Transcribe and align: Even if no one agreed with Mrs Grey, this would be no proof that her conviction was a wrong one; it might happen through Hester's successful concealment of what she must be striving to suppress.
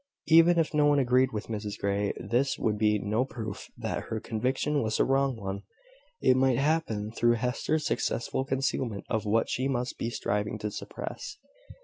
Even 0.25 0.57
if 0.57 0.73
no 0.73 0.87
one 0.87 0.97
agreed 0.97 1.31
with 1.31 1.45
Mrs 1.45 1.77
Grey, 1.79 2.11
this 2.17 2.57
would 2.57 2.75
be 2.79 2.97
no 2.97 3.23
proof 3.23 3.69
that 3.77 4.05
her 4.05 4.19
conviction 4.19 4.81
was 4.81 4.99
a 4.99 5.05
wrong 5.05 5.35
one; 5.37 5.61
it 6.19 6.35
might 6.35 6.57
happen 6.57 7.11
through 7.11 7.33
Hester's 7.35 7.85
successful 7.85 8.43
concealment 8.43 9.05
of 9.11 9.25
what 9.27 9.47
she 9.47 9.67
must 9.67 9.99
be 9.99 10.09
striving 10.09 10.57
to 10.57 10.71
suppress. 10.71 11.37